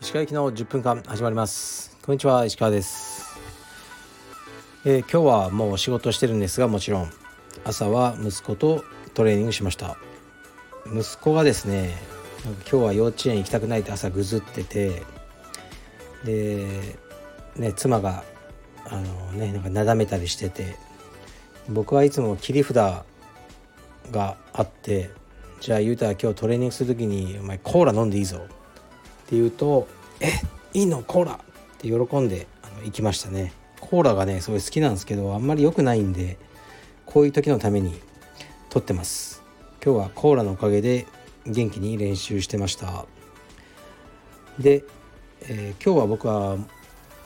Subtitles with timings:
[0.00, 1.98] 石川行きの10分間始まります。
[2.04, 3.36] こんにちは石川です、
[4.84, 7.10] えー、今日はもう仕事してるんですがもちろん。
[7.64, 9.96] 朝は息子とトレーニングしました。
[10.86, 11.96] 息子がですね
[12.44, 15.02] 今日は幼稚園行きたくないって朝ぐずってて
[16.24, 16.96] で
[17.56, 18.22] ね妻が
[18.88, 20.76] あのねなんかなだめたりしてて
[21.68, 23.04] 僕はいつも切り札
[24.10, 25.10] があって
[25.60, 28.40] じゃあ言うたら今日トレーニングする時に「お前コーラ飲んでいいぞ」っ
[29.26, 29.86] て言うと
[30.20, 30.28] 「え
[30.74, 31.02] いいの？
[31.02, 31.38] コーラ!」っ
[31.78, 33.52] て喜んであの行きましたね。
[33.80, 36.38] コーラがねすごい好きなんですけどあんまり良くないんで
[37.06, 38.00] こういう時のために
[38.70, 39.42] 取ってます。
[39.84, 41.06] 今日はコーラのおかげで
[41.46, 43.04] 元気に練習してました。
[44.58, 44.84] で、
[45.42, 46.56] えー、今日は僕は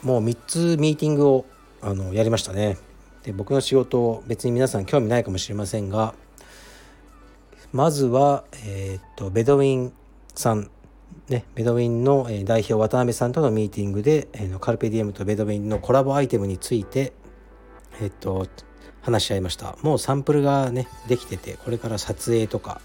[0.01, 1.45] もう3つミーティングを
[1.81, 2.77] あのやりましたね。
[3.23, 6.15] で僕の仕事別に皆さん興味ないかもしれませんが
[7.71, 9.93] まずは、えー、っとベドウィン
[10.33, 10.69] さん
[11.29, 17.11] ね、ベドウィンの代表渡辺さんとのミーティングで、えー、カルペディエムとベドウィンのコラボアイテムについて、
[17.99, 18.47] えっと、
[19.01, 22.81] 話し合いましたもうサンプルがねできててこれから撮影とか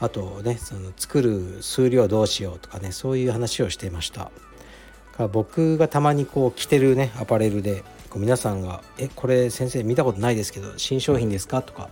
[0.00, 4.30] あとねその作る数量どうしようとかねそういう話をしていました
[5.28, 7.82] 僕がたまにこう着てるねアパレルで
[8.14, 11.90] 皆さんが「えこれ先生見たことないですけど新商品ですか?」とか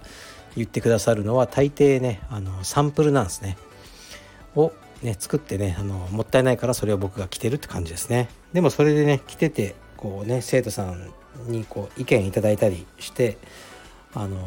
[0.56, 3.56] 言ってくださるのは大抵ねあのサンプルなんですね。
[4.56, 8.28] をね作ってねあのもったいないからそれを僕が着てるって感じですね。
[8.52, 11.12] でもそれでね着ててこうね生徒さん
[11.46, 13.36] にこう意見いただいたりして
[14.14, 14.38] あの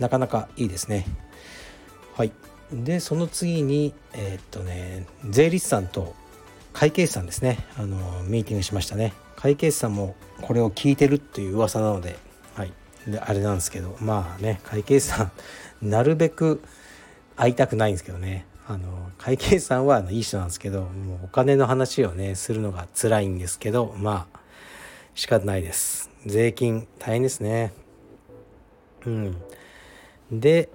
[0.00, 1.06] なかなかいいですね。
[2.14, 2.32] はい。
[2.72, 6.14] でその次にえー、っとね税理士さんと
[6.72, 7.58] 会計士さんですね。
[7.76, 9.12] あのミーティングしましたね。
[9.36, 12.16] 会計士さんもこれを聞いてるっていう噂なので
[13.06, 15.30] であれなんですけどまあね会計士さ
[15.82, 16.62] んなるべく
[17.36, 18.46] 会いたくないんですけどね。
[18.68, 24.38] あの会計士さんはいい人なんですけどもうお金の話をねするのが辛いんですけどまあ
[25.14, 26.10] 仕方ないです。
[26.24, 27.72] 税金大変ですね。
[29.04, 29.36] うん。
[30.30, 30.68] で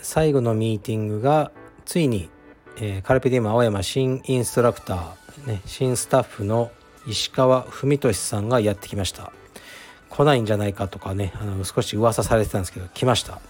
[0.00, 1.52] 最後のミーティングが
[1.84, 2.30] ついに、
[2.78, 6.70] えー、カルペディウム青山新インストラクター、ね、新スタッフの
[7.06, 9.32] 石川文俊さんがやってきました。
[10.14, 13.40] 来ないんじゃないかとかねあの少し噂されてたんですけど来ました。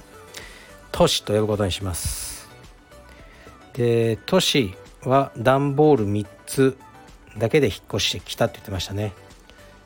[0.92, 2.48] 都市と呼ぶことにします。
[3.74, 6.78] で都市は段ボール3つ
[7.36, 9.12] だけで引っ越してきたって言ってましたね。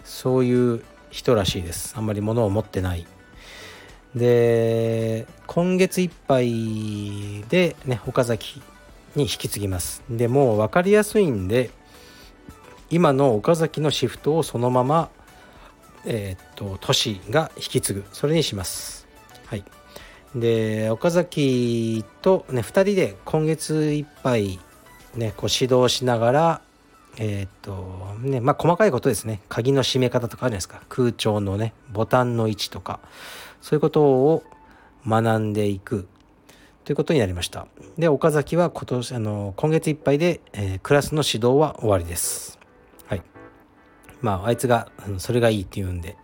[0.04, 1.94] そういう人らしいです。
[1.96, 3.06] あんまり物を持ってない。
[4.14, 8.62] で今月いっぱいでね岡崎
[9.16, 10.04] に引き継ぎます。
[10.08, 11.70] でもう分かりやすいんで
[12.88, 15.10] 今の岡崎のシフトをそのまま
[16.04, 18.04] えー、っと都市が引き継ぐ。
[18.12, 19.06] それにします。
[19.46, 19.64] はい。
[20.34, 24.58] で岡崎とね2人で今月いっぱい
[25.16, 26.60] ねこう指導しながら
[27.16, 29.40] えー、っとねまあ細かいことですね。
[29.48, 30.82] 鍵の閉め方とかあるじゃないですか。
[30.88, 33.00] 空調のねボタンの位置とか。
[33.60, 34.44] そういうことを
[35.06, 36.06] 学んでいく。
[36.84, 37.66] ということになりました。
[37.98, 42.57] で岡崎は今年あの今月いっぱいで、えー、クラスの指導は終わりです。
[44.22, 46.16] まああいつがそれがいいって言うんで。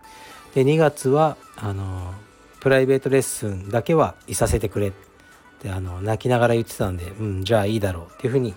[0.53, 2.13] で2月はあの
[2.61, 4.87] プライベートレッスンだけはいさせてくれ。
[4.89, 4.91] っ
[5.59, 8.53] てあの泣きながら言ってたんでうんじゃあいいだろうっていうふうに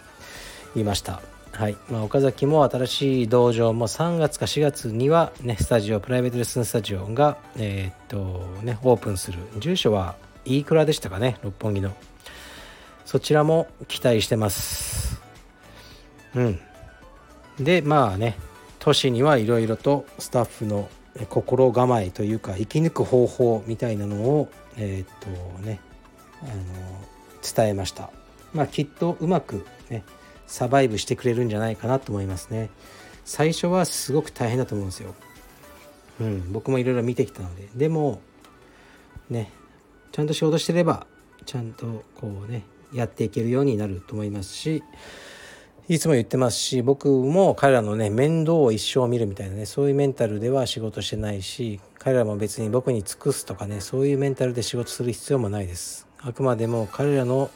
[0.74, 1.20] 言いました。
[1.52, 1.76] はい。
[1.90, 9.38] まあ、岡崎も新しい道場も3月か4月には、ね、スタジオプライベートレッスンスタジオが、えー、っとね、オープンする。
[9.58, 11.38] 住所は飯倉でしたかね？
[11.42, 11.96] 六本木の。
[13.04, 15.20] そちらも期待してます。
[16.34, 16.60] うん。
[17.58, 18.36] でまあね
[18.78, 20.88] 都市にはいろいろとスタッフの
[21.28, 25.80] 心構えというか生き抜く方法みたいなのをえー、っとね
[26.42, 26.52] あの
[27.42, 28.10] 伝えました。
[28.52, 30.04] まあきっとうまくね
[30.46, 32.70] サバイブしてくれるんじゃないかなと思いますね。
[33.24, 35.14] 最初はすごく大変だと思うんですよ。
[36.20, 37.68] うん僕もいろいろ見てきたので。
[37.74, 38.20] でも
[39.28, 39.50] ね
[40.12, 41.06] ちゃんと仕事してれば
[41.44, 42.62] ちゃんとこうね
[42.92, 44.82] やっていけるようになると思いますし
[45.88, 56.06] いつも言ってますし僕も彼らのね面倒を一生見るみたいなねそういうメンタルでは仕事してないし彼らも別に僕に尽くすとかねそういうメンタルで仕事する必要もないです。
[56.20, 57.50] あくまでも彼らの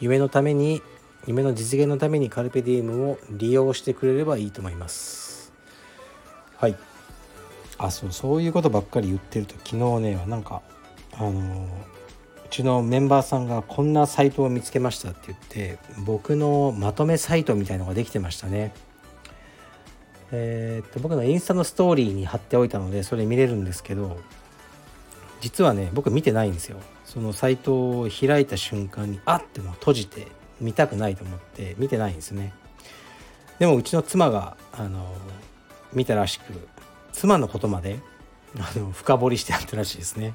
[0.00, 0.82] 夢のために
[1.28, 5.52] 夢の実現のためにカルペディウムを利用してくれればいいと思います。
[6.56, 6.76] はい。
[7.78, 10.62] あそうそういうことばっかり言ってると昨日ねなんか
[11.12, 11.68] あの
[12.46, 18.72] うちのメンバーさんがこんなサイトを見つけましたって言って僕のまとめサイトみたいのができてましたね。
[20.30, 24.18] えー、っと僕のインスタのストーリーに貼っておいたのでそれ見れるんですけど
[25.40, 26.78] 実はね僕見てないんですよ。
[27.04, 30.28] そのサイトを開いた瞬間にあっても閉じて
[30.60, 32.54] 見たくないと思って見てないんですね。
[33.58, 35.12] でもうちの妻があの
[35.92, 36.44] 見たらしく
[37.12, 37.98] 妻のことまで
[38.56, 40.34] あの深掘りしてあったらしいですね。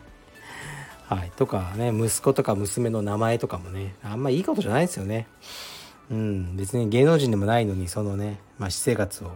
[1.11, 5.27] はい、とかね息子とか娘の名前とかもねあんまいいことじゃないですよね。
[6.09, 9.27] うん、別に芸能人でもないのにそのね、まあ、私生活を、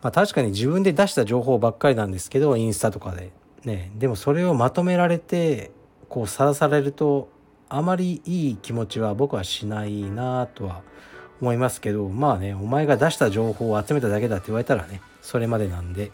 [0.00, 3.32] まあ、確かに自分で出した情報ばっかりなんですけどインスタとかで
[3.64, 5.72] ねでもそれをまとめられて
[6.08, 7.28] こうさらされると
[7.68, 10.80] あまりいい気持ちは僕はしないなとは
[11.42, 16.12] 思いますけどまあねお前が出した情報を集めただけだって言われたらねそれまでなんで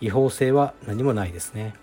[0.00, 1.74] 違法性は何もないですね。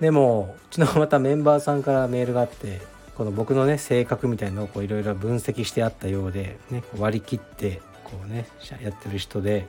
[0.00, 2.80] でもうちのまたメンバーさんからメールがあって
[3.16, 8.46] この僕のね性格みたいのをいろいろ分析してあったようで、ね、割り切ってこうね
[8.82, 9.66] やってる人で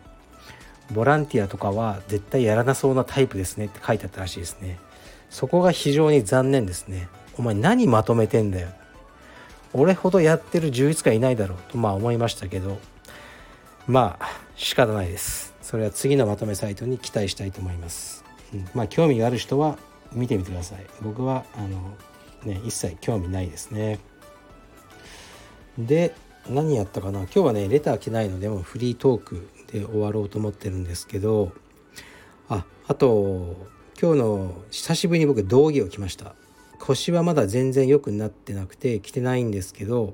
[0.92, 4.80] ボランティアとかは絶対やらなそうなタイプですねって書いてあったらしいですね。
[5.30, 7.10] そこが非常に残念ですね。
[7.38, 8.70] お前何まとめてんだよ。
[9.74, 11.58] 俺ほどやってる充実がいないだろう。
[11.72, 12.80] とまあ思いましたけど。
[13.86, 14.26] まあ
[14.56, 15.50] 仕方ないです。
[15.70, 18.26] それは次のまとめサイトに期待したいと思います、
[18.56, 19.78] うん、まあ興味がある人は
[20.14, 20.86] 見てみてください。
[21.02, 21.96] 僕はあの
[22.44, 24.00] ね一切興味ないですね。
[25.78, 26.16] で
[26.50, 27.22] 何やったかな？
[27.22, 31.52] 今日はねレター来ないのでもフリートークで終わろうと思ってるんですけど
[32.48, 33.68] ああと
[34.02, 36.36] 今日の久しぶりに僕道着を着ました。
[36.80, 40.14] 腰はまだ全然良くなってなくて着てないんですけど、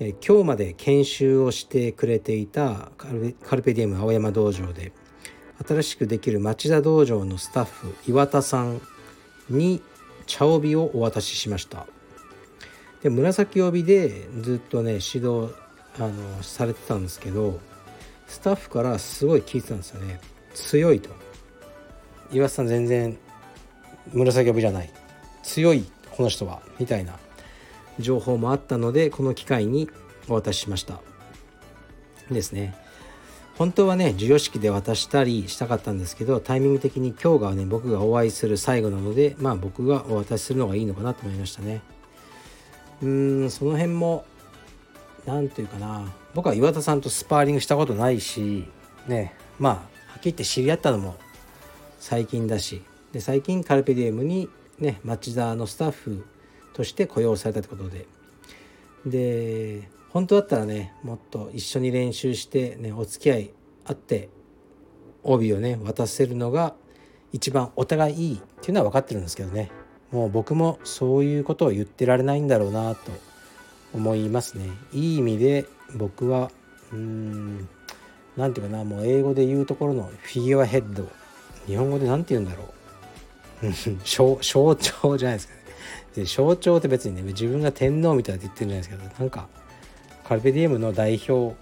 [0.00, 3.06] え今日まで研修をしてくれていたカ
[3.54, 4.92] ルペディエム青山道場で
[5.66, 8.80] 新しくできる町田道場のスタッフ岩田さん
[9.48, 9.82] に
[10.26, 11.86] 茶帯をお渡ししました。
[13.02, 15.52] で紫帯でずっとね指導
[15.98, 17.58] あのされてたんですけど
[18.26, 20.20] スタッフからすごい聞いてたんですよね。
[20.54, 21.10] 強いと。
[22.32, 23.18] 岩田さん全然
[24.12, 24.92] 紫帯じゃない。
[25.42, 26.62] 強いこの人は。
[26.78, 27.18] みたいな。
[27.98, 29.90] 情報もあったのでこの機会に
[30.28, 31.00] お渡ししました。
[32.30, 32.74] ですね。
[33.60, 41.82] 本当はね授与式で渡したりしたかったんですけどタイミング的に今日がね僕がお会いする最後なのでまあ僕がお渡しするのがいいのかなと思いましたね。
[43.02, 44.24] うーんその辺も
[45.26, 46.10] 何て言うかな。
[46.32, 48.64] 僕は岩田さんとスパーリングしたことないし
[49.06, 51.16] ねまあはっきり言って知り合ったのも
[51.98, 52.82] 最近だし。
[53.12, 54.48] で最近カルペディエムに
[54.78, 56.24] ね町田のスタッフ
[56.72, 58.06] として雇用されたってことで。
[59.04, 63.50] で本当だったらねもっと一緒に練習してねお付き合い
[63.84, 64.28] あって
[65.22, 66.74] 帯をね渡せるのが
[67.32, 69.70] 一番お互いいいっていうのは分かってるんですけどね。
[70.10, 73.12] もう僕もそういうことを言ってられないんだろうなと
[73.94, 74.68] 思いますね。
[74.92, 76.50] いい意味で僕は
[76.92, 77.68] うーん
[78.36, 81.08] 何て言うかなもう英語で言うところのフィギュアヘッド
[81.66, 82.66] 日本語で何て言うんだろう。
[84.02, 84.74] 象徴
[85.18, 85.54] じゃないですか
[86.16, 86.24] ね。
[86.24, 89.48] 象徴って別にね自分が天皇みたいなって言ってるんじゃないですけどなんか
[90.30, 91.56] カルペディエムの代表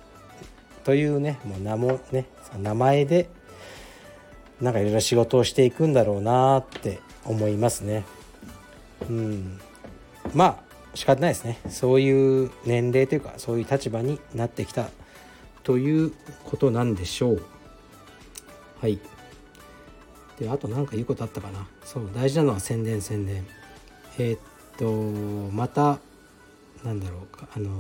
[0.84, 2.26] というねもう名もね
[2.60, 3.30] 名前で
[4.60, 8.04] なんかいろいろ仕事をしていくんだろうなって思いますね。
[9.08, 9.58] うん、
[10.34, 10.56] まあ
[10.94, 14.90] 仕方ないですねそういう年齢というかそういう立場になってきた
[15.62, 16.12] という
[16.44, 17.42] ことなんでしょう。
[18.82, 19.00] はい。
[20.38, 23.46] であと何か言うことあったかなそう大事なのは宣伝宣伝。
[24.18, 24.40] えー、っ
[24.76, 26.00] とまた
[26.84, 27.70] なんだろうかあの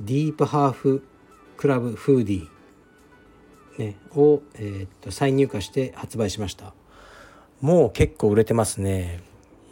[0.00, 1.02] ディープハーフ
[1.56, 6.74] クラブフーディー、ね、を、えー、っと再入荷して発売しました。
[7.60, 9.22] もう結構売れてますね。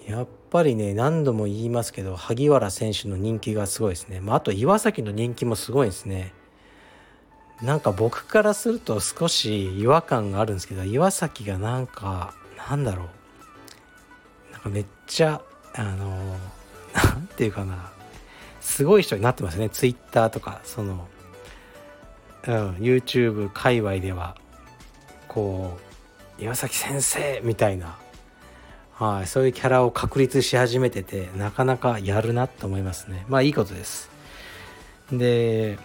[0.07, 6.33] やっぱりね何度も言いますけど萩原選手の人気がすごいですね、まあ、あと岩崎の人気もすごいですね。
[7.61, 12.35] なんか僕からすると少し違和感があるんですけど岩崎がなんか
[12.69, 14.53] なんだろう。
[14.53, 15.41] なんかめっちゃ
[15.75, 16.37] あの
[16.93, 17.92] 何て言うかな。
[18.63, 19.69] すごい人になってますね。
[19.69, 21.07] ツイッターとかその、
[22.47, 24.37] うん、YouTube 界隈では。
[25.29, 25.79] こ
[26.39, 27.97] う岩崎先生みたいな、
[28.93, 33.25] はい、そういうキャラを確立し始めててなかなかやるなと思いますね。
[33.29, 34.11] まあいいことです。
[35.11, 35.79] で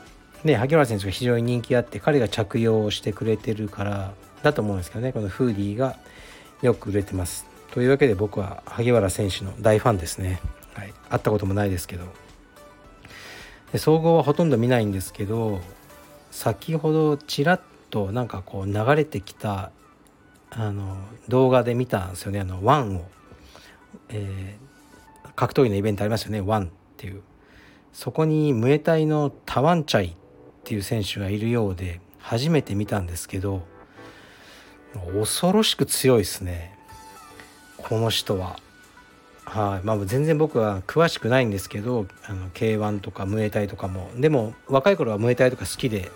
[0.43, 5.13] ね萩原選手が非常に人気あって彼が着用してくれてるからだと思うんですけどね。
[5.13, 5.95] このフーディーが
[6.61, 7.45] よく売れてます。
[7.71, 10.41] というわけで僕は萩原選手の大ファンですね、
[10.73, 12.03] はい、会ったこともないですけど。
[13.71, 15.61] で総合はほとんど見ないんですけど
[16.31, 19.71] 先ほどちらっとなんかこう流れてきた
[20.49, 20.97] あの
[21.27, 22.39] 動画で見たんですよね。
[22.39, 23.05] あのワンを、
[24.09, 26.41] えー、格闘技のイベントありますよね。
[26.41, 27.21] ワンっていう。
[27.91, 30.13] そこにムエタイのタワンチャイっ
[30.63, 33.63] ていう選手がいるようで初めて見たんですけど
[35.19, 36.77] 恐ろしく強いですね。
[37.77, 38.59] この人は。
[39.49, 39.85] はい。
[39.85, 44.09] まあ、全然僕は詳しくないんですけどあの K1 とかムエタイとかも。
[44.17, 46.11] でも若い頃はムエタイとか好きで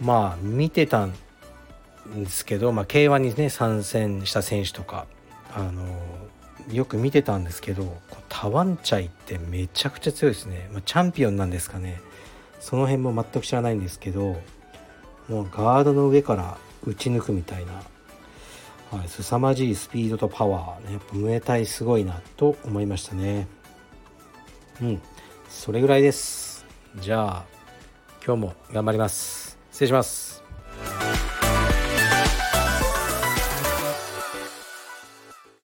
[0.00, 1.12] まあ見てたん
[2.16, 5.06] ですけど、まあ、K1 にね参戦した選手とか
[5.52, 5.84] あの
[6.72, 7.96] よく見てたんですけど
[8.28, 12.00] タワンチャイってめちゃくちゃ強いですね、まあ、チャンピオンなんですかね。
[12.60, 14.40] その辺も全く知らないんですけど
[15.28, 17.82] もうガードの上から打ち抜くみたいな
[18.90, 23.48] はい、凄まじいスピードとパワー、ね、やっぱムエタイすごいなと思いましたね。
[24.80, 25.02] うん
[25.48, 26.66] それぐらいです。
[26.96, 27.44] じゃあ
[28.24, 29.58] 今日も頑張ります。
[29.70, 30.45] 失礼します。